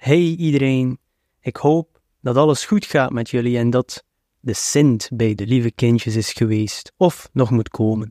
Hey 0.00 0.34
iedereen, 0.38 0.98
ik 1.40 1.56
hoop 1.56 2.00
dat 2.20 2.36
alles 2.36 2.64
goed 2.64 2.84
gaat 2.86 3.10
met 3.10 3.30
jullie 3.30 3.58
en 3.58 3.70
dat 3.70 4.04
de 4.40 4.52
Sint 4.52 5.08
bij 5.12 5.34
de 5.34 5.46
lieve 5.46 5.70
kindjes 5.70 6.16
is 6.16 6.32
geweest 6.32 6.92
of 6.96 7.28
nog 7.32 7.50
moet 7.50 7.68
komen. 7.68 8.10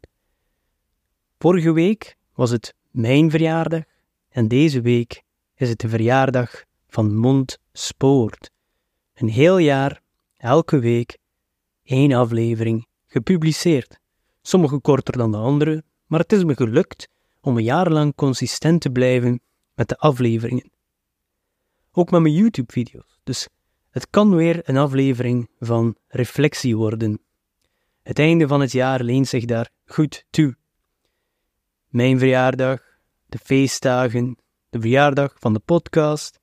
Vorige 1.37 1.71
week 1.71 2.15
was 2.33 2.49
het 2.49 2.75
mijn 2.91 3.29
verjaardag 3.29 3.83
en 4.29 4.47
deze 4.47 4.81
week 4.81 5.23
is 5.55 5.69
het 5.69 5.79
de 5.79 5.89
verjaardag 5.89 6.63
van 6.87 7.15
Mond 7.15 7.57
Spoort. 7.73 8.51
Een 9.13 9.29
heel 9.29 9.57
jaar, 9.57 10.01
elke 10.37 10.79
week, 10.79 11.17
één 11.83 12.11
aflevering 12.13 12.87
gepubliceerd. 13.07 13.99
Sommige 14.41 14.79
korter 14.79 15.17
dan 15.17 15.31
de 15.31 15.37
andere, 15.37 15.83
maar 16.05 16.19
het 16.19 16.31
is 16.31 16.43
me 16.43 16.55
gelukt 16.55 17.07
om 17.41 17.57
een 17.57 17.63
jaar 17.63 17.91
lang 17.91 18.15
consistent 18.15 18.81
te 18.81 18.89
blijven 18.89 19.41
met 19.73 19.87
de 19.89 19.97
afleveringen. 19.97 20.77
Ook 21.99 22.11
met 22.11 22.21
mijn 22.21 22.33
YouTube-video's. 22.33 23.19
Dus 23.23 23.47
het 23.89 24.09
kan 24.09 24.35
weer 24.35 24.69
een 24.69 24.77
aflevering 24.77 25.49
van 25.59 25.95
reflectie 26.07 26.77
worden. 26.77 27.19
Het 28.01 28.19
einde 28.19 28.47
van 28.47 28.61
het 28.61 28.71
jaar 28.71 29.03
leent 29.03 29.27
zich 29.27 29.45
daar 29.45 29.69
goed 29.85 30.25
toe. 30.29 30.57
Mijn 31.87 32.19
verjaardag, 32.19 32.81
de 33.25 33.37
feestdagen, 33.37 34.37
de 34.69 34.79
verjaardag 34.79 35.35
van 35.39 35.53
de 35.53 35.59
podcast. 35.59 36.39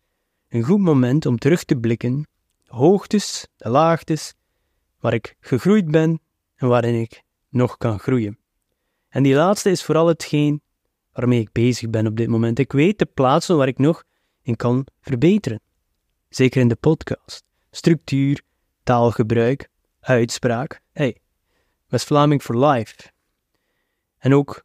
Een 0.49 0.63
goed 0.63 0.81
moment 0.81 1.27
om 1.27 1.39
terug 1.39 1.65
te 1.65 1.77
blikken. 1.77 2.29
De 2.63 2.75
hoogtes, 2.75 3.49
de 3.57 3.69
laagtes, 3.69 4.35
waar 5.01 5.15
ik 5.15 5.37
gegroeid 5.41 5.91
ben 5.91 6.21
en 6.55 6.69
waarin 6.69 7.01
ik 7.01 7.23
nog 7.49 7.77
kan 7.77 7.99
groeien. 7.99 8.39
En 9.09 9.23
die 9.23 9.35
laatste 9.35 9.71
is 9.71 9.85
vooral 9.85 10.07
hetgeen 10.07 10.63
waarmee 11.13 11.41
ik 11.41 11.53
bezig 11.53 11.91
ben 11.91 12.07
op 12.07 12.17
dit 12.17 12.29
moment. 12.29 12.59
Ik 12.59 12.73
weet 12.73 12.99
de 12.99 13.07
plaatsen 13.07 13.57
waar 13.57 13.69
ik 13.69 13.79
nog 13.79 14.05
in 14.47 14.57
kan 14.57 14.87
verbeteren. 15.01 15.61
Zeker 16.29 16.61
in 16.61 16.69
de 16.69 16.77
podcast. 16.77 17.45
Structuur, 17.71 18.43
taalgebruik, 18.83 19.69
uitspraak. 20.01 20.81
Hey, 20.93 21.21
West-Vlaming 21.87 22.43
for 22.43 22.67
life. 22.67 23.11
En 24.19 24.35
ook 24.35 24.65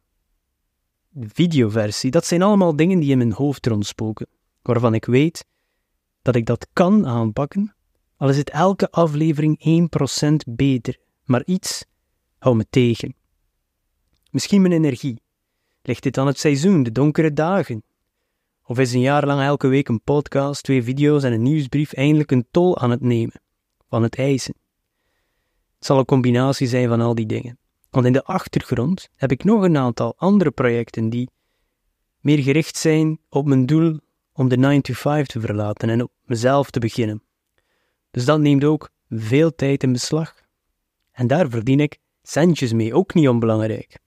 de 1.08 1.28
videoversie. 1.28 2.10
Dat 2.10 2.26
zijn 2.26 2.42
allemaal 2.42 2.76
dingen 2.76 3.00
die 3.00 3.10
in 3.10 3.18
mijn 3.18 3.32
hoofd 3.32 3.66
rondspoken. 3.66 4.26
Waarvan 4.62 4.94
ik 4.94 5.04
weet 5.04 5.46
dat 6.22 6.34
ik 6.34 6.46
dat 6.46 6.66
kan 6.72 7.06
aanpakken. 7.06 7.74
Al 8.16 8.28
is 8.28 8.36
het 8.36 8.50
elke 8.50 8.90
aflevering 8.90 9.88
1% 10.48 10.52
beter. 10.52 10.96
Maar 11.24 11.44
iets 11.44 11.84
houdt 12.38 12.58
me 12.58 12.66
tegen. 12.70 13.14
Misschien 14.30 14.60
mijn 14.60 14.74
energie. 14.74 15.22
Ligt 15.82 16.02
dit 16.02 16.18
aan 16.18 16.26
het 16.26 16.38
seizoen, 16.38 16.82
de 16.82 16.92
donkere 16.92 17.32
dagen? 17.32 17.82
Of 18.72 18.78
is 18.78 18.92
een 18.92 19.00
jaar 19.00 19.26
lang 19.26 19.40
elke 19.40 19.66
week 19.68 19.88
een 19.88 20.02
podcast, 20.02 20.62
twee 20.62 20.82
video's 20.82 21.22
en 21.22 21.32
een 21.32 21.42
nieuwsbrief 21.42 21.92
eindelijk 21.92 22.30
een 22.30 22.46
tol 22.50 22.78
aan 22.78 22.90
het 22.90 23.00
nemen, 23.00 23.40
van 23.88 24.02
het 24.02 24.16
eisen? 24.16 24.54
Het 25.76 25.86
zal 25.86 25.98
een 25.98 26.04
combinatie 26.04 26.66
zijn 26.66 26.88
van 26.88 27.00
al 27.00 27.14
die 27.14 27.26
dingen. 27.26 27.58
Want 27.90 28.06
in 28.06 28.12
de 28.12 28.24
achtergrond 28.24 29.08
heb 29.16 29.30
ik 29.30 29.44
nog 29.44 29.62
een 29.62 29.76
aantal 29.76 30.14
andere 30.16 30.50
projecten 30.50 31.08
die 31.08 31.30
meer 32.20 32.38
gericht 32.38 32.76
zijn 32.76 33.18
op 33.28 33.46
mijn 33.46 33.66
doel 33.66 33.98
om 34.32 34.48
de 34.48 34.56
9 34.56 34.82
to 34.82 34.92
5 34.94 35.26
te 35.26 35.40
verlaten 35.40 35.88
en 35.88 36.02
op 36.02 36.12
mezelf 36.24 36.70
te 36.70 36.80
beginnen. 36.80 37.22
Dus 38.10 38.24
dat 38.24 38.40
neemt 38.40 38.64
ook 38.64 38.90
veel 39.08 39.54
tijd 39.54 39.82
in 39.82 39.92
beslag. 39.92 40.34
En 41.10 41.26
daar 41.26 41.48
verdien 41.48 41.80
ik 41.80 41.98
centjes 42.22 42.72
mee, 42.72 42.94
ook 42.94 43.14
niet 43.14 43.28
onbelangrijk. 43.28 43.98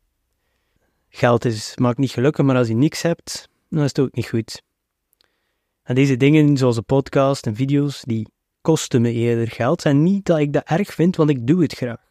Geld 1.10 1.46
is, 1.46 1.78
maakt 1.78 1.98
niet 1.98 2.12
gelukkig, 2.12 2.46
maar 2.46 2.58
als 2.58 2.68
je 2.68 2.76
niks 2.76 3.02
hebt, 3.02 3.54
dan 3.70 3.84
is 3.84 3.90
het 3.90 4.00
ook 4.00 4.16
niet 4.16 4.28
goed. 4.28 4.62
En 5.84 5.96
deze 5.96 6.18
dingen, 6.18 6.58
zoals 6.58 6.76
de 6.76 6.82
podcast 6.82 7.46
en 7.46 7.56
video's, 7.56 8.02
die 8.02 8.28
kosten 8.62 9.02
me 9.02 9.12
eerder 9.12 9.48
geld. 9.48 9.86
En 9.86 10.04
niet 10.04 10.26
dat 10.26 10.40
ik 10.40 10.54
dat 10.54 10.64
erg 10.66 10.94
vind, 10.94 11.16
want 11.16 11.30
ik 11.30 11.48
doe 11.48 11.62
het 11.62 11.74
graag. 11.74 12.06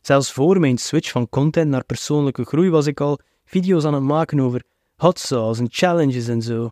Zelfs 0.00 0.32
voor 0.32 0.60
mijn 0.60 0.78
switch 0.78 1.10
van 1.10 1.28
content 1.28 1.70
naar 1.70 1.84
persoonlijke 1.84 2.44
groei 2.44 2.70
was 2.70 2.86
ik 2.86 3.00
al 3.00 3.18
video's 3.44 3.84
aan 3.84 3.94
het 3.94 4.02
maken 4.02 4.40
over 4.40 4.62
hot 4.96 5.18
sauce 5.18 5.60
en 5.60 5.68
challenges 5.70 6.28
en 6.28 6.42
zo. 6.42 6.70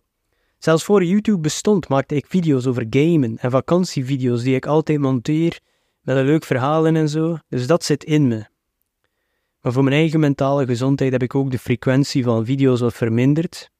Zelfs 0.58 0.84
voor 0.84 1.04
YouTube 1.04 1.38
bestond 1.38 1.88
maakte 1.88 2.14
ik 2.14 2.26
video's 2.26 2.66
over 2.66 2.86
gamen 2.90 3.38
en 3.38 3.50
vakantievideo's 3.50 4.42
die 4.42 4.54
ik 4.54 4.66
altijd 4.66 4.98
monteer 4.98 5.60
met 6.00 6.16
een 6.16 6.24
leuk 6.24 6.44
verhaal 6.44 6.86
en 6.86 7.08
zo. 7.08 7.38
Dus 7.48 7.66
dat 7.66 7.84
zit 7.84 8.04
in 8.04 8.28
me. 8.28 8.46
Maar 9.60 9.72
voor 9.72 9.84
mijn 9.84 9.96
eigen 9.96 10.20
mentale 10.20 10.66
gezondheid 10.66 11.12
heb 11.12 11.22
ik 11.22 11.34
ook 11.34 11.50
de 11.50 11.58
frequentie 11.58 12.24
van 12.24 12.44
video's 12.44 12.80
wat 12.80 12.94
verminderd. 12.94 13.70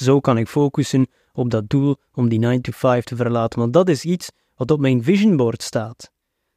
Zo 0.00 0.20
kan 0.20 0.38
ik 0.38 0.48
focussen 0.48 1.06
op 1.32 1.50
dat 1.50 1.68
doel 1.68 1.96
om 2.14 2.28
die 2.28 2.38
9 2.38 2.62
to 2.62 2.72
5 2.72 3.04
te 3.04 3.16
verlaten, 3.16 3.58
want 3.58 3.72
dat 3.72 3.88
is 3.88 4.04
iets 4.04 4.30
wat 4.56 4.70
op 4.70 4.80
mijn 4.80 5.02
vision 5.02 5.36
board 5.36 5.62
staat. 5.62 6.10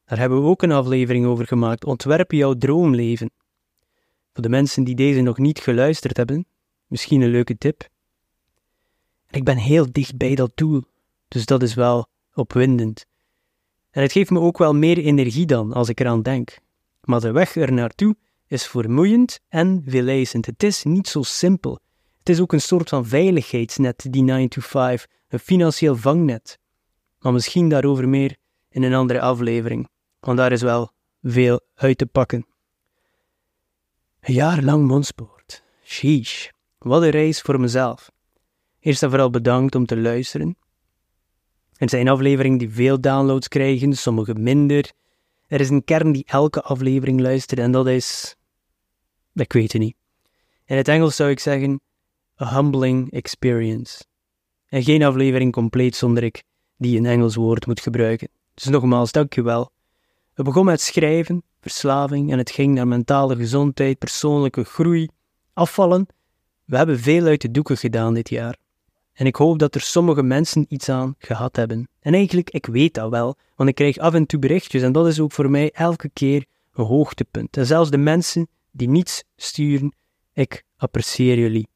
Daar 0.04 0.18
hebben 0.18 0.42
we 0.42 0.48
ook 0.48 0.62
een 0.62 0.72
aflevering 0.72 1.26
over 1.26 1.46
gemaakt. 1.46 1.84
Ontwerp 1.84 2.32
jouw 2.32 2.54
droomleven. 2.54 3.30
Voor 4.32 4.42
de 4.42 4.48
mensen 4.48 4.84
die 4.84 4.94
deze 4.94 5.20
nog 5.20 5.38
niet 5.38 5.58
geluisterd 5.58 6.16
hebben, 6.16 6.46
misschien 6.86 7.20
een 7.20 7.30
leuke 7.30 7.58
tip. 7.58 7.88
ik 9.30 9.44
ben 9.44 9.56
heel 9.56 9.92
dicht 9.92 10.16
bij 10.16 10.34
dat 10.34 10.52
doel, 10.54 10.82
dus 11.28 11.46
dat 11.46 11.62
is 11.62 11.74
wel 11.74 12.06
opwindend. 12.34 13.06
En 13.90 14.02
het 14.02 14.12
geeft 14.12 14.30
me 14.30 14.40
ook 14.40 14.58
wel 14.58 14.74
meer 14.74 14.98
energie 14.98 15.46
dan 15.46 15.72
als 15.72 15.88
ik 15.88 16.00
eraan 16.00 16.22
denk. 16.22 16.58
Maar 17.00 17.20
de 17.20 17.32
weg 17.32 17.56
er 17.56 17.72
naartoe 17.72 18.16
is 18.46 18.66
vermoeiend 18.66 19.40
en 19.48 19.82
veeleisend. 19.86 20.46
Het 20.46 20.62
is 20.62 20.82
niet 20.82 21.08
zo 21.08 21.22
simpel. 21.22 21.82
Het 22.24 22.34
is 22.34 22.40
ook 22.40 22.52
een 22.52 22.60
soort 22.60 22.88
van 22.88 23.06
veiligheidsnet, 23.06 24.06
die 24.10 24.22
9 24.22 24.48
to 24.48 24.60
5, 24.60 25.06
een 25.28 25.38
financieel 25.38 25.96
vangnet. 25.96 26.58
Maar 27.18 27.32
misschien 27.32 27.68
daarover 27.68 28.08
meer 28.08 28.36
in 28.68 28.82
een 28.82 28.94
andere 28.94 29.20
aflevering, 29.20 29.88
want 30.20 30.38
daar 30.38 30.52
is 30.52 30.62
wel 30.62 30.90
veel 31.22 31.60
uit 31.74 31.98
te 31.98 32.06
pakken. 32.06 32.46
Een 34.20 34.34
jaar 34.34 34.62
lang 34.62 34.86
mondspoort. 34.86 35.62
Sheesh, 35.82 36.48
wat 36.78 37.02
een 37.02 37.10
reis 37.10 37.40
voor 37.40 37.60
mezelf. 37.60 38.10
Eerst 38.80 39.02
en 39.02 39.10
vooral 39.10 39.30
bedankt 39.30 39.74
om 39.74 39.86
te 39.86 39.96
luisteren. 39.96 40.56
Er 41.76 41.88
zijn 41.88 42.08
afleveringen 42.08 42.58
die 42.58 42.70
veel 42.70 43.00
downloads 43.00 43.48
krijgen, 43.48 43.96
sommige 43.96 44.34
minder. 44.34 44.92
Er 45.46 45.60
is 45.60 45.70
een 45.70 45.84
kern 45.84 46.12
die 46.12 46.24
elke 46.26 46.62
aflevering 46.62 47.20
luistert 47.20 47.60
en 47.60 47.72
dat 47.72 47.86
is. 47.86 48.36
Ik 49.34 49.52
weet 49.52 49.72
het 49.72 49.82
niet. 49.82 49.96
In 50.64 50.76
het 50.76 50.88
Engels 50.88 51.16
zou 51.16 51.30
ik 51.30 51.40
zeggen: 51.40 51.80
a 52.40 52.54
humbling 52.54 53.12
experience. 53.12 54.04
En 54.66 54.82
geen 54.82 55.02
aflevering 55.02 55.52
compleet 55.52 55.96
zonder 55.96 56.22
ik 56.22 56.42
die 56.76 56.98
een 56.98 57.06
Engels 57.06 57.34
woord 57.34 57.66
moet 57.66 57.80
gebruiken. 57.80 58.28
Dus 58.54 58.64
nogmaals, 58.64 59.12
dankjewel. 59.12 59.72
Het 60.34 60.44
begon 60.44 60.64
met 60.64 60.80
schrijven, 60.80 61.42
verslaving 61.60 62.32
en 62.32 62.38
het 62.38 62.50
ging 62.50 62.74
naar 62.74 62.88
mentale 62.88 63.36
gezondheid, 63.36 63.98
persoonlijke 63.98 64.64
groei, 64.64 65.08
afvallen. 65.52 66.06
We 66.64 66.76
hebben 66.76 66.98
veel 66.98 67.26
uit 67.26 67.40
de 67.40 67.50
doeken 67.50 67.76
gedaan 67.76 68.14
dit 68.14 68.28
jaar. 68.28 68.56
En 69.12 69.26
ik 69.26 69.36
hoop 69.36 69.58
dat 69.58 69.74
er 69.74 69.80
sommige 69.80 70.22
mensen 70.22 70.66
iets 70.68 70.88
aan 70.88 71.14
gehad 71.18 71.56
hebben. 71.56 71.88
En 72.00 72.14
eigenlijk, 72.14 72.50
ik 72.50 72.66
weet 72.66 72.94
dat 72.94 73.10
wel, 73.10 73.36
want 73.56 73.68
ik 73.68 73.74
krijg 73.74 73.98
af 73.98 74.14
en 74.14 74.26
toe 74.26 74.38
berichtjes 74.38 74.82
en 74.82 74.92
dat 74.92 75.06
is 75.06 75.20
ook 75.20 75.32
voor 75.32 75.50
mij 75.50 75.70
elke 75.70 76.08
keer 76.08 76.44
een 76.72 76.84
hoogtepunt. 76.84 77.56
En 77.56 77.66
zelfs 77.66 77.90
de 77.90 77.98
mensen 77.98 78.48
die 78.70 78.88
niets 78.88 79.24
sturen, 79.36 79.94
ik 80.32 80.64
apprecieer 80.76 81.38
jullie. 81.38 81.68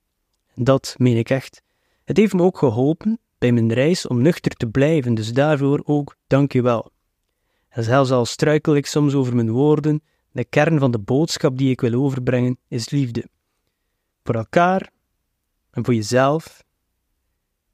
Dat 0.61 0.95
meen 0.97 1.17
ik 1.17 1.31
echt. 1.31 1.63
Het 2.05 2.17
heeft 2.17 2.33
me 2.33 2.43
ook 2.43 2.59
geholpen 2.59 3.19
bij 3.39 3.53
mijn 3.53 3.73
reis 3.73 4.07
om 4.07 4.23
nuchter 4.23 4.53
te 4.53 4.67
blijven, 4.67 5.15
dus 5.15 5.33
daarvoor 5.33 5.83
ook 5.85 6.17
dank 6.27 6.53
je 6.53 6.63
wel. 6.63 6.91
En 7.69 7.85
zelfs 7.85 8.11
al 8.11 8.27
struikel 8.27 8.77
ik 8.77 8.87
soms 8.87 9.15
over 9.15 9.35
mijn 9.35 9.51
woorden, 9.51 10.03
de 10.31 10.45
kern 10.45 10.79
van 10.79 10.91
de 10.91 10.99
boodschap 10.99 11.59
die 11.59 11.71
ik 11.71 11.81
wil 11.81 11.93
overbrengen 12.05 12.59
is 12.69 12.91
liefde. 12.91 13.25
Voor 14.25 14.35
elkaar 14.35 14.91
en 15.71 15.85
voor 15.85 15.95
jezelf. 15.95 16.65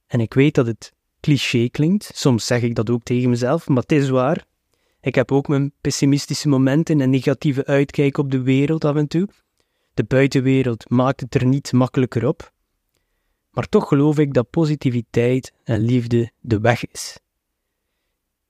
En 0.06 0.20
ik 0.20 0.34
weet 0.34 0.54
dat 0.54 0.66
het 0.66 0.92
cliché 1.20 1.68
klinkt, 1.68 2.10
soms 2.14 2.46
zeg 2.46 2.62
ik 2.62 2.74
dat 2.74 2.90
ook 2.90 3.02
tegen 3.02 3.30
mezelf, 3.30 3.68
maar 3.68 3.82
het 3.82 3.92
is 3.92 4.08
waar. 4.08 4.44
Ik 5.00 5.14
heb 5.14 5.32
ook 5.32 5.48
mijn 5.48 5.72
pessimistische 5.80 6.48
momenten 6.48 7.00
en 7.00 7.10
negatieve 7.10 7.64
uitkijk 7.64 8.18
op 8.18 8.30
de 8.30 8.42
wereld 8.42 8.84
af 8.84 8.96
en 8.96 9.08
toe. 9.08 9.28
De 9.94 10.04
buitenwereld 10.04 10.90
maakt 10.90 11.20
het 11.20 11.34
er 11.34 11.46
niet 11.46 11.72
makkelijker 11.72 12.26
op. 12.26 12.52
Maar 13.54 13.68
toch 13.68 13.88
geloof 13.88 14.18
ik 14.18 14.34
dat 14.34 14.50
positiviteit 14.50 15.52
en 15.64 15.80
liefde 15.80 16.30
de 16.40 16.60
weg 16.60 16.86
is. 16.86 17.18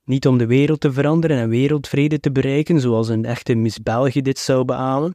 Niet 0.05 0.27
om 0.27 0.39
de 0.39 0.47
wereld 0.47 0.81
te 0.81 0.93
veranderen 0.93 1.39
en 1.39 1.49
wereldvrede 1.49 2.21
te 2.21 2.33
bereiken, 2.33 2.81
zoals 2.81 3.09
een 3.09 3.25
echte 3.25 3.55
Miss 3.55 3.83
België 3.83 4.23
dit 4.23 4.39
zou 4.39 4.65
beamen, 4.65 5.15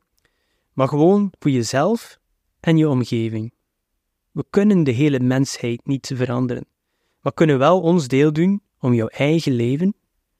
maar 0.73 0.87
gewoon 0.87 1.33
voor 1.39 1.51
jezelf 1.51 2.19
en 2.59 2.77
je 2.77 2.89
omgeving. 2.89 3.53
We 4.31 4.45
kunnen 4.49 4.83
de 4.83 4.91
hele 4.91 5.19
mensheid 5.19 5.85
niet 5.85 6.11
veranderen, 6.15 6.65
maar 7.21 7.33
kunnen 7.33 7.57
wel 7.57 7.81
ons 7.81 8.07
deel 8.07 8.33
doen 8.33 8.61
om 8.79 8.93
jouw 8.93 9.07
eigen 9.07 9.51
leven 9.51 9.95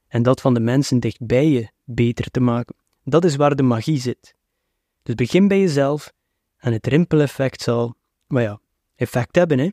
en 0.07 0.23
dat 0.23 0.41
van 0.41 0.53
de 0.53 0.59
mensen 0.59 0.99
dichtbij 0.99 1.49
je 1.49 1.69
beter 1.83 2.31
te 2.31 2.39
maken. 2.39 2.75
Dat 3.03 3.25
is 3.25 3.35
waar 3.35 3.55
de 3.55 3.63
magie 3.63 3.99
zit. 3.99 4.35
Dus 5.03 5.15
begin 5.15 5.47
bij 5.47 5.59
jezelf 5.59 6.13
en 6.57 6.73
het 6.73 6.87
rimpeleffect 6.87 7.61
zal, 7.61 7.95
maar 8.27 8.43
ja, 8.43 8.59
effect 8.99 9.35
hebben. 9.35 9.59
Hè? 9.59 9.69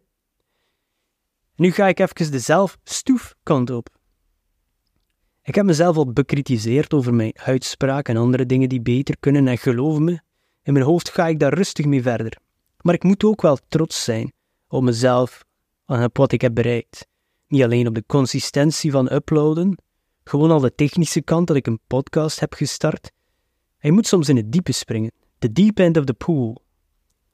nu 1.56 1.70
ga 1.70 1.86
ik 1.86 1.98
even 1.98 2.30
de 2.30 2.38
zelfstoefkant 2.38 3.70
op. 3.70 3.88
Ik 5.42 5.54
heb 5.54 5.64
mezelf 5.64 5.96
al 5.96 6.12
bekritiseerd 6.12 6.94
over 6.94 7.14
mijn 7.14 7.38
uitspraak 7.38 8.08
en 8.08 8.16
andere 8.16 8.46
dingen 8.46 8.68
die 8.68 8.80
beter 8.80 9.16
kunnen 9.20 9.48
en 9.48 9.58
geloof 9.58 9.98
me, 9.98 10.20
in 10.62 10.72
mijn 10.72 10.84
hoofd 10.84 11.10
ga 11.10 11.26
ik 11.26 11.38
daar 11.38 11.54
rustig 11.54 11.86
mee 11.86 12.02
verder. 12.02 12.38
Maar 12.80 12.94
ik 12.94 13.02
moet 13.02 13.24
ook 13.24 13.42
wel 13.42 13.58
trots 13.68 14.04
zijn 14.04 14.32
op 14.68 14.82
mezelf 14.82 15.44
en 15.86 16.04
op 16.04 16.16
wat 16.16 16.32
ik 16.32 16.40
heb 16.40 16.54
bereikt. 16.54 17.06
Niet 17.48 17.62
alleen 17.62 17.86
op 17.86 17.94
de 17.94 18.04
consistentie 18.06 18.90
van 18.90 19.12
uploaden, 19.12 19.78
gewoon 20.24 20.50
al 20.50 20.60
de 20.60 20.74
technische 20.74 21.22
kant 21.22 21.46
dat 21.46 21.56
ik 21.56 21.66
een 21.66 21.80
podcast 21.86 22.40
heb 22.40 22.54
gestart. 22.54 23.12
Je 23.78 23.92
moet 23.92 24.06
soms 24.06 24.28
in 24.28 24.36
het 24.36 24.52
diepe 24.52 24.72
springen, 24.72 25.12
the 25.38 25.52
deep 25.52 25.78
end 25.78 25.96
of 25.96 26.04
the 26.04 26.14
pool. 26.14 26.62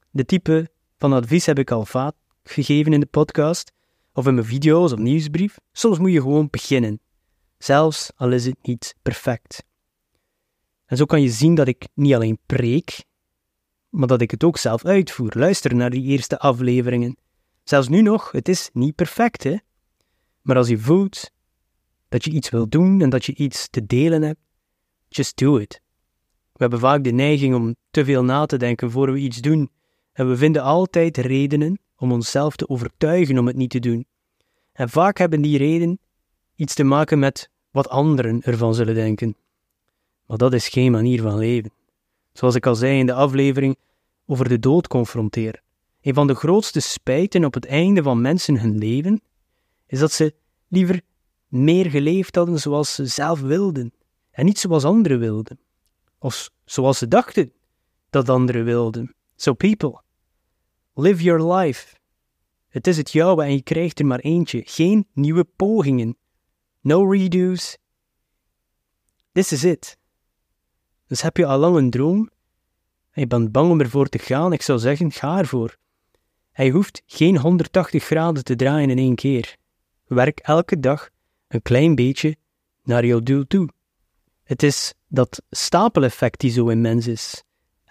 De 0.09 0.25
type 0.25 0.71
van 1.03 1.13
advies 1.13 1.45
heb 1.45 1.59
ik 1.59 1.71
al 1.71 1.85
vaak 1.85 2.15
gegeven 2.43 2.93
in 2.93 2.99
de 2.99 3.05
podcast, 3.05 3.71
of 4.13 4.27
in 4.27 4.33
mijn 4.33 4.45
video's 4.45 4.91
of 4.91 4.99
nieuwsbrief. 4.99 5.57
Soms 5.71 5.99
moet 5.99 6.11
je 6.11 6.21
gewoon 6.21 6.47
beginnen, 6.49 6.99
zelfs 7.57 8.11
al 8.15 8.31
is 8.31 8.45
het 8.45 8.57
niet 8.61 8.95
perfect. 9.01 9.63
En 10.85 10.97
zo 10.97 11.05
kan 11.05 11.21
je 11.21 11.29
zien 11.29 11.55
dat 11.55 11.67
ik 11.67 11.87
niet 11.93 12.13
alleen 12.13 12.39
preek, 12.45 13.05
maar 13.89 14.07
dat 14.07 14.21
ik 14.21 14.31
het 14.31 14.43
ook 14.43 14.57
zelf 14.57 14.85
uitvoer. 14.85 15.31
Luister 15.35 15.75
naar 15.75 15.89
die 15.89 16.03
eerste 16.03 16.39
afleveringen. 16.39 17.17
Zelfs 17.63 17.87
nu 17.87 18.01
nog, 18.01 18.31
het 18.31 18.47
is 18.47 18.69
niet 18.73 18.95
perfect, 18.95 19.43
hè? 19.43 19.55
Maar 20.41 20.55
als 20.55 20.67
je 20.67 20.77
voelt 20.77 21.31
dat 22.09 22.23
je 22.23 22.31
iets 22.31 22.49
wil 22.49 22.69
doen 22.69 23.01
en 23.01 23.09
dat 23.09 23.25
je 23.25 23.35
iets 23.35 23.67
te 23.69 23.85
delen 23.85 24.21
hebt, 24.21 24.39
just 25.07 25.37
do 25.37 25.57
it. 25.57 25.81
We 26.53 26.59
hebben 26.59 26.79
vaak 26.79 27.03
de 27.03 27.11
neiging 27.11 27.55
om 27.55 27.75
te 27.91 28.05
veel 28.05 28.23
na 28.23 28.45
te 28.45 28.57
denken 28.57 28.91
voor 28.91 29.11
we 29.11 29.19
iets 29.19 29.41
doen, 29.41 29.69
en 30.13 30.29
we 30.29 30.37
vinden 30.37 30.61
altijd 30.61 31.17
redenen 31.17 31.79
om 31.97 32.11
onszelf 32.11 32.55
te 32.55 32.69
overtuigen 32.69 33.37
om 33.37 33.47
het 33.47 33.55
niet 33.55 33.69
te 33.69 33.79
doen. 33.79 34.05
En 34.71 34.89
vaak 34.89 35.17
hebben 35.17 35.41
die 35.41 35.57
redenen 35.57 35.99
iets 36.55 36.73
te 36.73 36.83
maken 36.83 37.19
met 37.19 37.49
wat 37.71 37.89
anderen 37.89 38.41
ervan 38.41 38.75
zullen 38.75 38.95
denken. 38.95 39.35
Maar 40.25 40.37
dat 40.37 40.53
is 40.53 40.67
geen 40.67 40.91
manier 40.91 41.21
van 41.21 41.37
leven. 41.37 41.71
Zoals 42.33 42.55
ik 42.55 42.65
al 42.65 42.75
zei 42.75 42.99
in 42.99 43.05
de 43.05 43.13
aflevering 43.13 43.77
over 44.25 44.49
de 44.49 44.59
dood 44.59 44.87
confronteren. 44.87 45.61
Een 46.01 46.13
van 46.13 46.27
de 46.27 46.35
grootste 46.35 46.79
spijten 46.79 47.45
op 47.45 47.53
het 47.53 47.65
einde 47.65 48.03
van 48.03 48.21
mensen 48.21 48.59
hun 48.59 48.77
leven 48.77 49.21
is 49.87 49.99
dat 49.99 50.11
ze 50.11 50.33
liever 50.67 51.01
meer 51.47 51.89
geleefd 51.89 52.35
hadden 52.35 52.59
zoals 52.59 52.93
ze 52.93 53.05
zelf 53.05 53.41
wilden 53.41 53.93
en 54.31 54.45
niet 54.45 54.59
zoals 54.59 54.83
anderen 54.83 55.19
wilden, 55.19 55.59
of 56.17 56.49
zoals 56.65 56.97
ze 56.97 57.07
dachten 57.07 57.51
dat 58.09 58.29
anderen 58.29 58.65
wilden. 58.65 59.15
So 59.43 59.53
people, 59.53 60.01
live 60.95 61.23
your 61.23 61.53
life. 61.53 61.95
Het 62.67 62.87
is 62.87 62.97
het 62.97 63.11
jouwe 63.11 63.43
en 63.43 63.53
je 63.53 63.61
krijgt 63.61 63.99
er 63.99 64.05
maar 64.05 64.19
eentje. 64.19 64.61
Geen 64.65 65.07
nieuwe 65.13 65.43
pogingen. 65.43 66.17
No 66.81 67.11
redos. 67.11 67.77
This 69.31 69.51
is 69.51 69.63
it. 69.63 69.97
Dus 71.07 71.21
heb 71.21 71.37
je 71.37 71.45
al 71.45 71.57
lang 71.57 71.75
een 71.75 71.89
droom 71.89 72.29
en 73.11 73.21
je 73.21 73.27
bent 73.27 73.51
bang 73.51 73.71
om 73.71 73.79
ervoor 73.79 74.07
te 74.07 74.19
gaan, 74.19 74.53
ik 74.53 74.61
zou 74.61 74.79
zeggen, 74.79 75.11
ga 75.11 75.37
ervoor. 75.37 75.77
Hij 76.51 76.69
hoeft 76.69 77.01
geen 77.05 77.37
180 77.37 78.03
graden 78.03 78.43
te 78.43 78.55
draaien 78.55 78.89
in 78.89 78.97
één 78.97 79.15
keer. 79.15 79.57
Werk 80.05 80.39
elke 80.39 80.79
dag 80.79 81.09
een 81.47 81.61
klein 81.61 81.95
beetje 81.95 82.35
naar 82.83 83.05
jouw 83.05 83.19
doel 83.19 83.47
toe. 83.47 83.69
Het 84.43 84.63
is 84.63 84.93
dat 85.07 85.41
stapeleffect 85.49 86.39
die 86.39 86.51
zo 86.51 86.67
immens 86.67 87.07
is. 87.07 87.43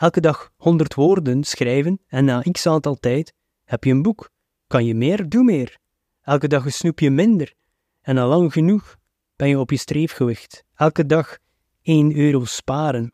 Elke 0.03 0.21
dag 0.21 0.53
100 0.57 0.95
woorden 0.95 1.45
schrijven 1.45 2.01
en 2.07 2.25
na 2.25 2.43
x 2.53 2.67
aantal 2.67 2.95
tijd 2.95 3.35
heb 3.65 3.85
je 3.85 3.91
een 3.91 4.03
boek. 4.03 4.31
Kan 4.67 4.85
je 4.85 4.95
meer, 4.95 5.29
doe 5.29 5.45
meer. 5.45 5.79
Elke 6.23 6.49
dag 6.49 6.65
een 6.65 6.73
snoepje 6.73 7.11
minder 7.11 7.55
en 8.01 8.19
al 8.19 8.29
lang 8.29 8.53
genoeg 8.53 8.97
ben 9.37 9.49
je 9.49 9.59
op 9.59 9.71
je 9.71 9.77
streefgewicht. 9.77 10.65
Elke 10.75 11.07
dag 11.07 11.39
1 11.83 12.17
euro 12.17 12.45
sparen 12.45 13.13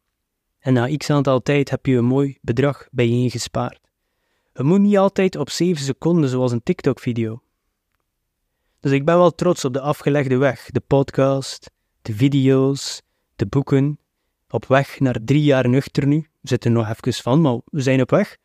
en 0.59 0.73
na 0.73 0.97
x 0.97 1.11
aantal 1.11 1.41
tijd 1.43 1.71
heb 1.71 1.87
je 1.87 1.97
een 1.97 2.05
mooi 2.05 2.39
bedrag 2.41 2.89
bijeengespaard. 2.91 3.81
Het 4.53 4.67
moet 4.67 4.81
niet 4.81 4.99
altijd 4.99 5.37
op 5.37 5.51
7 5.51 5.85
seconden 5.85 6.31
zoals 6.31 6.53
een 6.53 6.63
TikTok-video. 6.63 7.43
Dus 8.81 8.93
ik 8.93 9.05
ben 9.05 9.17
wel 9.17 9.31
trots 9.31 9.65
op 9.65 9.73
de 9.73 9.81
afgelegde 9.81 10.37
weg, 10.37 10.71
de 10.71 10.83
podcast, 10.87 11.71
de 12.03 12.15
video's, 12.15 13.03
de 13.37 13.47
boeken. 13.47 13.99
Op 14.51 14.67
weg 14.67 15.01
naar 15.01 15.19
drie 15.25 15.43
jaar 15.43 15.69
nuchter 15.69 16.07
nu. 16.07 16.17
We 16.41 16.49
zitten 16.49 16.73
nog 16.73 16.89
even 16.89 17.13
van, 17.13 17.41
maar 17.41 17.59
we 17.65 17.81
zijn 17.81 18.01
op 18.01 18.11
weg. 18.11 18.37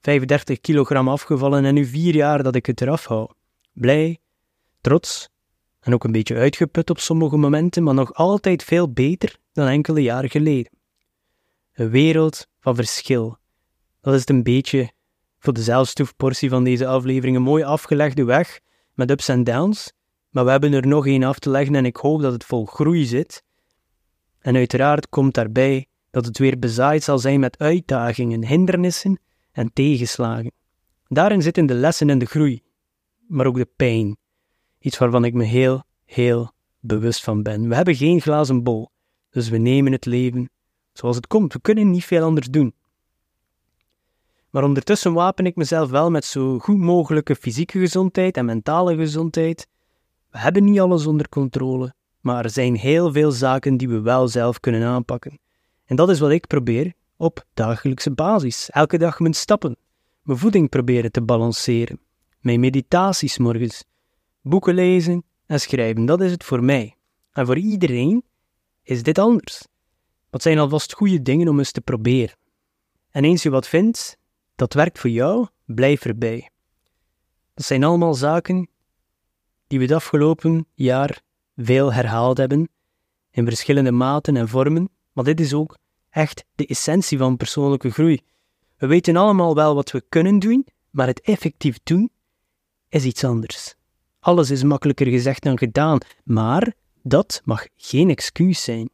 35 0.00 0.60
kilogram 0.60 1.08
afgevallen 1.08 1.64
en 1.64 1.74
nu 1.74 1.84
vier 1.84 2.14
jaar 2.14 2.42
dat 2.42 2.54
ik 2.54 2.66
het 2.66 2.80
eraf 2.80 3.04
hou. 3.06 3.30
Blij, 3.72 4.18
trots 4.80 5.28
en 5.80 5.94
ook 5.94 6.04
een 6.04 6.12
beetje 6.12 6.36
uitgeput 6.36 6.90
op 6.90 6.98
sommige 6.98 7.36
momenten, 7.36 7.82
maar 7.82 7.94
nog 7.94 8.14
altijd 8.14 8.64
veel 8.64 8.92
beter 8.92 9.36
dan 9.52 9.66
enkele 9.66 10.02
jaren 10.02 10.30
geleden. 10.30 10.72
Een 11.72 11.90
wereld 11.90 12.46
van 12.60 12.74
verschil. 12.74 13.36
Dat 14.00 14.14
is 14.14 14.20
het 14.20 14.30
een 14.30 14.42
beetje 14.42 14.92
voor 15.38 15.52
de 15.52 15.62
zelfstoefportie 15.62 16.48
van 16.48 16.64
deze 16.64 16.86
aflevering. 16.86 17.36
Een 17.36 17.42
mooi 17.42 17.64
afgelegde 17.64 18.24
weg 18.24 18.60
met 18.94 19.10
ups 19.10 19.28
en 19.28 19.44
downs, 19.44 19.92
maar 20.30 20.44
we 20.44 20.50
hebben 20.50 20.72
er 20.72 20.86
nog 20.86 21.06
één 21.06 21.22
af 21.22 21.38
te 21.38 21.50
leggen 21.50 21.74
en 21.74 21.84
ik 21.84 21.96
hoop 21.96 22.20
dat 22.20 22.32
het 22.32 22.44
vol 22.44 22.66
groei 22.66 23.04
zit. 23.04 23.42
En 24.42 24.56
uiteraard 24.56 25.08
komt 25.08 25.34
daarbij 25.34 25.86
dat 26.10 26.24
het 26.24 26.38
weer 26.38 26.58
bezaaid 26.58 27.02
zal 27.02 27.18
zijn 27.18 27.40
met 27.40 27.58
uitdagingen, 27.58 28.46
hindernissen 28.46 29.20
en 29.52 29.72
tegenslagen. 29.72 30.52
Daarin 31.08 31.42
zitten 31.42 31.66
de 31.66 31.74
lessen 31.74 32.10
en 32.10 32.18
de 32.18 32.26
groei, 32.26 32.62
maar 33.26 33.46
ook 33.46 33.56
de 33.56 33.68
pijn. 33.76 34.16
Iets 34.78 34.98
waarvan 34.98 35.24
ik 35.24 35.34
me 35.34 35.44
heel, 35.44 35.82
heel 36.04 36.52
bewust 36.80 37.24
van 37.24 37.42
ben. 37.42 37.68
We 37.68 37.74
hebben 37.74 37.94
geen 37.94 38.20
glazen 38.20 38.62
bol, 38.62 38.90
dus 39.30 39.48
we 39.48 39.58
nemen 39.58 39.92
het 39.92 40.06
leven 40.06 40.50
zoals 40.92 41.16
het 41.16 41.26
komt. 41.26 41.52
We 41.52 41.60
kunnen 41.60 41.90
niet 41.90 42.04
veel 42.04 42.22
anders 42.22 42.46
doen. 42.46 42.74
Maar 44.50 44.64
ondertussen 44.64 45.12
wapen 45.12 45.46
ik 45.46 45.56
mezelf 45.56 45.90
wel 45.90 46.10
met 46.10 46.24
zo 46.24 46.58
goed 46.58 46.78
mogelijke 46.78 47.36
fysieke 47.36 47.78
gezondheid 47.78 48.36
en 48.36 48.44
mentale 48.44 48.96
gezondheid. 48.96 49.68
We 50.30 50.38
hebben 50.38 50.64
niet 50.64 50.80
alles 50.80 51.06
onder 51.06 51.28
controle, 51.28 51.94
maar 52.22 52.44
er 52.44 52.50
zijn 52.50 52.74
heel 52.74 53.12
veel 53.12 53.30
zaken 53.30 53.76
die 53.76 53.88
we 53.88 54.00
wel 54.00 54.28
zelf 54.28 54.60
kunnen 54.60 54.84
aanpakken. 54.84 55.38
En 55.84 55.96
dat 55.96 56.10
is 56.10 56.18
wat 56.18 56.30
ik 56.30 56.46
probeer 56.46 56.92
op 57.16 57.44
dagelijkse 57.54 58.10
basis. 58.10 58.70
Elke 58.70 58.98
dag 58.98 59.20
mijn 59.20 59.34
stappen, 59.34 59.76
mijn 60.22 60.38
voeding 60.38 60.68
proberen 60.68 61.12
te 61.12 61.22
balanceren, 61.22 62.00
mijn 62.40 62.60
meditaties 62.60 63.38
morgens, 63.38 63.84
boeken 64.40 64.74
lezen 64.74 65.24
en 65.46 65.60
schrijven. 65.60 66.04
Dat 66.04 66.20
is 66.20 66.30
het 66.30 66.44
voor 66.44 66.64
mij. 66.64 66.96
En 67.32 67.46
voor 67.46 67.58
iedereen 67.58 68.24
is 68.82 69.02
dit 69.02 69.18
anders. 69.18 69.66
Wat 70.30 70.42
zijn 70.42 70.58
alvast 70.58 70.92
goede 70.92 71.22
dingen 71.22 71.48
om 71.48 71.58
eens 71.58 71.72
te 71.72 71.80
proberen. 71.80 72.36
En 73.10 73.24
eens 73.24 73.42
je 73.42 73.50
wat 73.50 73.68
vindt, 73.68 74.18
dat 74.54 74.74
werkt 74.74 74.98
voor 74.98 75.10
jou, 75.10 75.46
blijf 75.64 76.04
erbij. 76.04 76.50
Dat 77.54 77.64
zijn 77.64 77.84
allemaal 77.84 78.14
zaken 78.14 78.68
die 79.66 79.78
we 79.78 79.84
het 79.84 79.94
afgelopen 79.94 80.66
jaar 80.74 81.22
veel 81.56 81.92
herhaald 81.92 82.36
hebben, 82.36 82.68
in 83.30 83.44
verschillende 83.44 83.92
maten 83.92 84.36
en 84.36 84.48
vormen, 84.48 84.90
maar 85.12 85.24
dit 85.24 85.40
is 85.40 85.54
ook 85.54 85.78
echt 86.10 86.44
de 86.54 86.66
essentie 86.66 87.18
van 87.18 87.36
persoonlijke 87.36 87.90
groei. 87.90 88.20
We 88.76 88.86
weten 88.86 89.16
allemaal 89.16 89.54
wel 89.54 89.74
wat 89.74 89.90
we 89.90 90.04
kunnen 90.08 90.38
doen, 90.38 90.66
maar 90.90 91.06
het 91.06 91.20
effectief 91.20 91.78
doen 91.82 92.10
is 92.88 93.04
iets 93.04 93.24
anders. 93.24 93.74
Alles 94.20 94.50
is 94.50 94.62
makkelijker 94.62 95.06
gezegd 95.06 95.42
dan 95.42 95.58
gedaan, 95.58 95.98
maar 96.24 96.74
dat 97.02 97.40
mag 97.44 97.66
geen 97.76 98.10
excuus 98.10 98.62
zijn. 98.62 98.90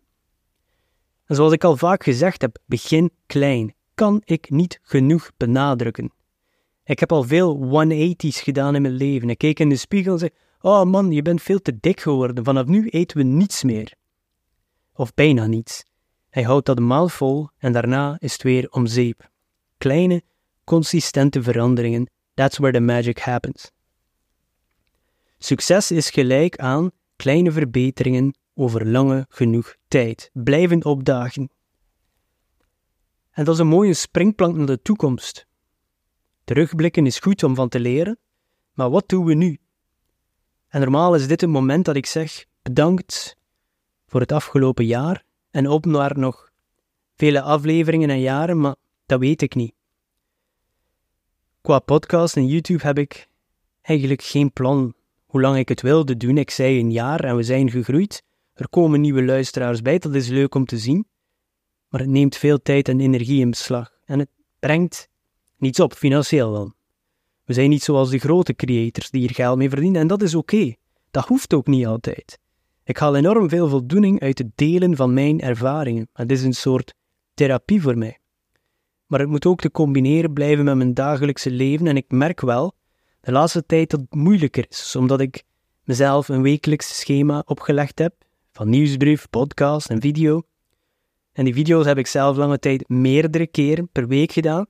En 1.24 1.34
zoals 1.34 1.52
ik 1.52 1.64
al 1.64 1.76
vaak 1.76 2.02
gezegd 2.02 2.40
heb, 2.40 2.58
begin 2.66 3.10
klein. 3.26 3.74
Kan 3.94 4.22
ik 4.24 4.50
niet 4.50 4.78
genoeg 4.82 5.30
benadrukken. 5.36 6.12
Ik 6.84 6.98
heb 7.00 7.12
al 7.12 7.22
veel 7.22 7.58
180's 7.86 8.40
gedaan 8.40 8.74
in 8.74 8.82
mijn 8.82 8.94
leven. 8.94 9.30
Ik 9.30 9.38
keek 9.38 9.60
in 9.60 9.68
de 9.68 9.76
spiegel 9.76 10.12
en 10.12 10.18
zei: 10.18 10.30
Oh 10.60 10.84
man, 10.84 11.12
je 11.12 11.22
bent 11.22 11.42
veel 11.42 11.58
te 11.58 11.78
dik 11.80 12.00
geworden. 12.00 12.44
Vanaf 12.44 12.66
nu 12.66 12.88
eten 12.88 13.16
we 13.16 13.22
niets 13.22 13.62
meer. 13.62 13.94
Of 14.94 15.14
bijna 15.14 15.46
niets. 15.46 15.84
Hij 16.30 16.42
houdt 16.42 16.66
dat 16.66 16.78
maal 16.78 17.08
vol 17.08 17.48
en 17.58 17.72
daarna 17.72 18.16
is 18.18 18.32
het 18.32 18.42
weer 18.42 18.70
om 18.70 18.86
zeep. 18.86 19.30
Kleine, 19.78 20.22
consistente 20.64 21.42
veranderingen. 21.42 22.10
That's 22.34 22.58
where 22.58 22.72
the 22.72 22.80
magic 22.80 23.18
happens. 23.18 23.70
Succes 25.38 25.90
is 25.90 26.10
gelijk 26.10 26.56
aan 26.56 26.90
kleine 27.16 27.52
verbeteringen 27.52 28.34
over 28.54 28.86
lange 28.86 29.26
genoeg 29.28 29.76
tijd. 29.88 30.30
Blijven 30.32 30.84
opdagen. 30.84 31.50
En 33.30 33.44
dat 33.44 33.54
is 33.54 33.60
een 33.60 33.66
mooie 33.66 33.94
springplank 33.94 34.56
naar 34.56 34.66
de 34.66 34.82
toekomst. 34.82 35.46
Terugblikken 36.44 37.06
is 37.06 37.18
goed 37.18 37.42
om 37.42 37.54
van 37.54 37.68
te 37.68 37.80
leren, 37.80 38.18
maar 38.72 38.90
wat 38.90 39.08
doen 39.08 39.24
we 39.24 39.34
nu? 39.34 39.58
En 40.68 40.80
normaal 40.80 41.14
is 41.14 41.26
dit 41.26 41.40
het 41.40 41.50
moment 41.50 41.84
dat 41.84 41.96
ik 41.96 42.06
zeg: 42.06 42.44
bedankt 42.62 43.37
voor 44.06 44.20
het 44.20 44.32
afgelopen 44.32 44.87
jaar 44.87 45.25
en 45.50 45.68
op 45.68 45.87
naar 45.87 46.18
nog 46.18 46.50
vele 47.14 47.40
afleveringen 47.40 48.10
en 48.10 48.20
jaren, 48.20 48.60
maar 48.60 48.75
dat 49.06 49.20
weet 49.20 49.42
ik 49.42 49.54
niet. 49.54 49.72
Qua 51.60 51.78
podcast 51.78 52.37
en 52.37 52.46
YouTube 52.46 52.87
heb 52.87 52.98
ik 52.98 53.28
eigenlijk 53.82 54.22
geen 54.22 54.52
plan 54.52 54.94
hoe 55.26 55.40
lang 55.40 55.56
ik 55.56 55.68
het 55.68 55.82
wilde 55.82 56.16
doen. 56.16 56.38
Ik 56.38 56.50
zei 56.50 56.80
een 56.80 56.90
jaar 56.90 57.25
en 57.25 57.37
we 57.37 57.42
zijn 57.42 57.70
gegroeid. 57.70 58.22
Er 58.54 58.68
komen 58.68 59.00
nieuwe 59.00 59.25
luisteraars 59.25 59.82
bij, 59.82 59.98
dat 59.98 60.14
is 60.14 60.28
leuk 60.28 60.54
om 60.54 60.64
te 60.64 60.78
zien. 60.78 61.06
Maar 61.88 62.00
het 62.00 62.10
neemt 62.10 62.37
veel 62.37 62.62
tijd 62.62 62.88
en 62.88 63.00
energie 63.00 63.40
in 63.40 63.50
beslag. 63.50 63.92
En 64.04 64.18
het 64.18 64.28
brengt 64.58 65.08
niets 65.56 65.80
op, 65.80 65.94
financieel 65.94 66.52
dan. 66.52 66.75
We 67.49 67.55
zijn 67.55 67.71
niet 67.71 67.83
zoals 67.83 68.11
de 68.11 68.19
grote 68.19 68.55
creators 68.55 69.11
die 69.11 69.21
hier 69.21 69.35
geld 69.35 69.59
mee 69.59 69.69
verdienen 69.69 70.00
en 70.00 70.07
dat 70.07 70.23
is 70.23 70.35
oké. 70.35 70.75
Dat 71.11 71.26
hoeft 71.26 71.55
ook 71.55 71.67
niet 71.67 71.87
altijd. 71.87 72.38
Ik 72.85 72.97
haal 72.97 73.17
enorm 73.17 73.49
veel 73.49 73.69
voldoening 73.69 74.21
uit 74.21 74.38
het 74.38 74.50
delen 74.55 74.97
van 74.97 75.14
mijn 75.14 75.40
ervaringen. 75.40 76.09
Het 76.12 76.31
is 76.31 76.43
een 76.43 76.52
soort 76.52 76.95
therapie 77.35 77.83
voor 77.83 77.99
mij. 77.99 78.19
Maar 79.07 79.21
het 79.21 79.28
moet 79.28 79.47
ook 79.47 79.61
te 79.61 79.71
combineren 79.71 80.33
blijven 80.33 80.64
met 80.64 80.76
mijn 80.76 80.95
dagelijkse 80.95 81.50
leven 81.50 81.87
en 81.87 81.97
ik 81.97 82.11
merk 82.11 82.40
wel 82.40 82.75
de 83.21 83.33
laatste 83.33 83.67
tijd 83.67 83.90
dat 83.90 84.00
het 84.00 84.14
moeilijker 84.14 84.67
is, 84.69 84.97
omdat 84.97 85.21
ik 85.21 85.43
mezelf 85.85 86.28
een 86.28 86.43
wekelijks 86.43 86.99
schema 86.99 87.43
opgelegd 87.47 87.99
heb 87.99 88.14
van 88.52 88.69
nieuwsbrief, 88.69 89.31
podcast 89.31 89.90
en 89.90 90.00
video. 90.00 90.43
En 91.33 91.45
die 91.45 91.55
video's 91.55 91.87
heb 91.87 91.99
ik 91.99 92.07
zelf 92.07 92.37
lange 92.37 92.59
tijd 92.59 92.88
meerdere 92.88 93.47
keren 93.47 93.88
per 93.93 94.09
week 94.09 94.33
gedaan. 94.33 94.67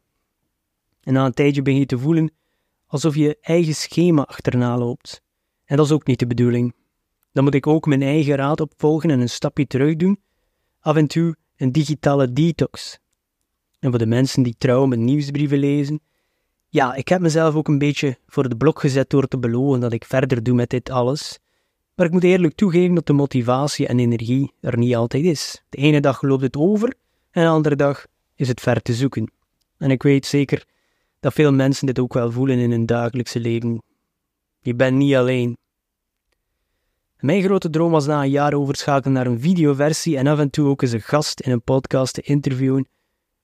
En 1.02 1.12
na 1.12 1.24
een 1.24 1.32
tijdje 1.32 1.62
begin 1.62 1.80
je 1.80 1.86
te 1.86 1.98
voelen 1.98 2.36
alsof 2.88 3.14
je 3.14 3.38
eigen 3.40 3.74
schema 3.74 4.22
achterna 4.22 4.78
loopt. 4.78 5.22
En 5.64 5.76
dat 5.76 5.86
is 5.86 5.92
ook 5.92 6.06
niet 6.06 6.18
de 6.18 6.26
bedoeling. 6.26 6.74
Dan 7.32 7.44
moet 7.44 7.54
ik 7.54 7.66
ook 7.66 7.86
mijn 7.86 8.02
eigen 8.02 8.34
raad 8.34 8.60
opvolgen 8.60 9.10
en 9.10 9.20
een 9.20 9.28
stapje 9.28 9.66
terug 9.66 9.96
doen. 9.96 10.20
Af 10.80 10.96
en 10.96 11.06
toe 11.06 11.36
een 11.56 11.72
digitale 11.72 12.32
detox. 12.32 12.98
En 13.78 13.90
voor 13.90 13.98
de 13.98 14.06
mensen 14.06 14.42
die 14.42 14.54
trouw 14.58 14.86
mijn 14.86 15.04
nieuwsbrieven 15.04 15.58
lezen, 15.58 16.00
ja, 16.68 16.94
ik 16.94 17.08
heb 17.08 17.20
mezelf 17.20 17.54
ook 17.54 17.68
een 17.68 17.78
beetje 17.78 18.18
voor 18.26 18.48
de 18.48 18.56
blok 18.56 18.80
gezet 18.80 19.10
door 19.10 19.28
te 19.28 19.38
beloven 19.38 19.80
dat 19.80 19.92
ik 19.92 20.04
verder 20.04 20.42
doe 20.42 20.54
met 20.54 20.70
dit 20.70 20.90
alles. 20.90 21.38
Maar 21.94 22.06
ik 22.06 22.12
moet 22.12 22.24
eerlijk 22.24 22.54
toegeven 22.54 22.94
dat 22.94 23.06
de 23.06 23.12
motivatie 23.12 23.86
en 23.86 23.98
energie 23.98 24.52
er 24.60 24.78
niet 24.78 24.94
altijd 24.94 25.24
is. 25.24 25.64
De 25.68 25.78
ene 25.78 26.00
dag 26.00 26.22
loopt 26.22 26.42
het 26.42 26.56
over 26.56 26.94
en 27.30 27.42
de 27.42 27.48
andere 27.48 27.76
dag 27.76 28.06
is 28.34 28.48
het 28.48 28.60
ver 28.60 28.82
te 28.82 28.94
zoeken. 28.94 29.32
En 29.78 29.90
ik 29.90 30.02
weet 30.02 30.26
zeker 30.26 30.66
dat 31.20 31.32
veel 31.32 31.52
mensen 31.52 31.86
dit 31.86 31.98
ook 31.98 32.12
wel 32.12 32.32
voelen 32.32 32.58
in 32.58 32.70
hun 32.70 32.86
dagelijkse 32.86 33.40
leven. 33.40 33.82
Je 34.60 34.74
bent 34.74 34.96
niet 34.96 35.14
alleen. 35.14 35.56
Mijn 37.18 37.42
grote 37.42 37.70
droom 37.70 37.90
was 37.90 38.06
na 38.06 38.22
een 38.22 38.30
jaar 38.30 38.54
overschakelen 38.54 39.14
naar 39.14 39.26
een 39.26 39.40
videoversie 39.40 40.16
en 40.16 40.26
af 40.26 40.38
en 40.38 40.50
toe 40.50 40.68
ook 40.68 40.82
eens 40.82 40.92
een 40.92 41.00
gast 41.00 41.40
in 41.40 41.52
een 41.52 41.62
podcast 41.62 42.14
te 42.14 42.22
interviewen 42.22 42.88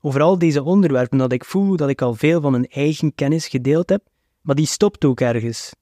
over 0.01 0.21
al 0.21 0.39
deze 0.39 0.63
onderwerpen 0.63 1.19
dat 1.19 1.33
ik 1.33 1.45
voel 1.45 1.77
dat 1.77 1.89
ik 1.89 2.03
al 2.03 2.15
veel 2.15 2.41
van 2.41 2.51
mijn 2.51 2.69
eigen 2.69 3.15
kennis 3.15 3.49
gedeeld 3.49 3.89
heb, 3.89 4.03
maar 4.41 4.55
die 4.55 4.67
stopt 4.67 5.05
ook 5.05 5.21
ergens. 5.21 5.73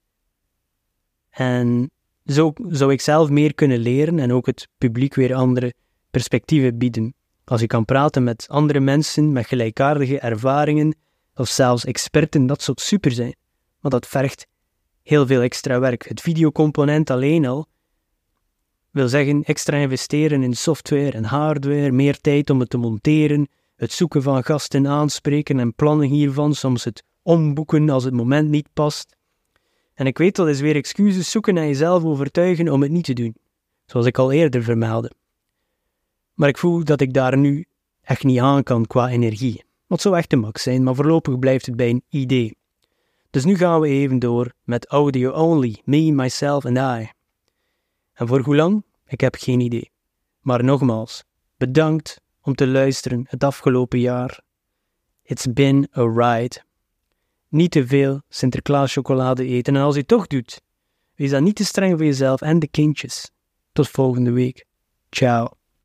En 1.29 1.91
zo 2.25 2.53
zou 2.67 2.91
ik 2.91 3.01
zelf 3.01 3.29
meer 3.29 3.53
kunnen 3.53 3.79
leren 3.79 4.19
en 4.19 4.33
ook 4.33 4.45
het 4.45 4.67
publiek 4.77 5.15
weer 5.15 5.33
andere 5.33 5.73
perspectieven 6.11 6.77
bieden. 6.77 7.13
Als 7.43 7.61
je 7.61 7.67
kan 7.67 7.85
praten 7.85 8.23
met 8.23 8.45
andere 8.49 8.79
mensen 8.79 9.31
met 9.31 9.45
gelijkaardige 9.45 10.19
ervaringen 10.19 10.95
of 11.35 11.49
zelfs 11.49 11.85
experten, 11.85 12.45
dat 12.45 12.61
zou 12.61 12.77
super 12.81 13.11
zijn. 13.11 13.35
Maar 13.79 13.91
dat 13.91 14.07
vergt 14.07 14.47
heel 15.01 15.27
veel 15.27 15.41
extra 15.41 15.79
werk. 15.79 16.07
Het 16.07 16.21
videocomponent 16.21 17.09
alleen 17.09 17.45
al 17.45 17.67
wil 18.91 19.07
zeggen 19.07 19.43
extra 19.43 19.77
investeren 19.77 20.43
in 20.43 20.53
software 20.53 21.11
en 21.11 21.23
hardware, 21.23 21.91
meer 21.91 22.21
tijd 22.21 22.49
om 22.49 22.59
het 22.59 22.69
te 22.69 22.77
monteren, 22.77 23.47
het 23.75 23.91
zoeken 23.91 24.21
van 24.21 24.43
gasten 24.43 24.87
aanspreken 24.87 25.59
en 25.59 25.73
plannen 25.73 26.07
hiervan, 26.07 26.55
soms 26.55 26.83
het 26.83 27.03
omboeken 27.21 27.89
als 27.89 28.03
het 28.03 28.13
moment 28.13 28.49
niet 28.49 28.67
past. 28.73 29.15
En 29.93 30.05
ik 30.05 30.17
weet 30.17 30.35
dat 30.35 30.47
is 30.47 30.59
weer 30.59 30.75
excuses 30.75 31.31
zoeken 31.31 31.57
en 31.57 31.67
jezelf 31.67 32.03
overtuigen 32.03 32.69
om 32.69 32.81
het 32.81 32.91
niet 32.91 33.05
te 33.05 33.13
doen, 33.13 33.35
zoals 33.85 34.05
ik 34.05 34.17
al 34.17 34.31
eerder 34.31 34.63
vermeldde. 34.63 35.11
Maar 36.33 36.49
ik 36.49 36.57
voel 36.57 36.83
dat 36.83 37.01
ik 37.01 37.13
daar 37.13 37.37
nu 37.37 37.65
echt 38.01 38.23
niet 38.23 38.39
aan 38.39 38.63
kan 38.63 38.85
qua 38.85 39.09
energie. 39.09 39.63
Wat 39.87 40.01
zou 40.01 40.17
echt 40.17 40.29
de 40.29 40.35
max 40.35 40.63
zijn, 40.63 40.83
maar 40.83 40.95
voorlopig 40.95 41.39
blijft 41.39 41.65
het 41.65 41.75
bij 41.75 41.89
een 41.89 42.03
idee. 42.09 42.57
Dus 43.29 43.45
nu 43.45 43.57
gaan 43.57 43.79
we 43.79 43.87
even 43.87 44.19
door 44.19 44.53
met 44.63 44.87
audio 44.87 45.31
only, 45.31 45.81
me, 45.83 46.11
myself 46.11 46.65
and 46.65 46.77
I. 46.77 47.11
En 48.13 48.27
voor 48.27 48.39
hoe 48.39 48.55
lang? 48.55 48.83
Ik 49.07 49.21
heb 49.21 49.35
geen 49.35 49.59
idee. 49.59 49.91
Maar 50.39 50.63
nogmaals, 50.63 51.23
bedankt 51.57 52.21
om 52.41 52.55
te 52.55 52.67
luisteren 52.67 53.25
het 53.27 53.43
afgelopen 53.43 53.99
jaar. 53.99 54.41
It's 55.23 55.53
been 55.53 55.87
a 55.97 56.01
ride. 56.01 56.61
Niet 57.47 57.71
te 57.71 57.87
veel 57.87 58.21
Sinterklaas 58.29 58.93
chocolade 58.93 59.45
eten 59.45 59.75
en 59.75 59.81
als 59.81 59.95
je 59.95 60.05
toch 60.05 60.27
doet, 60.27 60.61
wees 61.15 61.29
dan 61.29 61.43
niet 61.43 61.55
te 61.55 61.65
streng 61.65 61.97
voor 61.97 62.05
jezelf 62.05 62.41
en 62.41 62.59
de 62.59 62.67
kindjes. 62.67 63.31
Tot 63.71 63.89
volgende 63.89 64.31
week. 64.31 64.65
Ciao. 65.09 65.62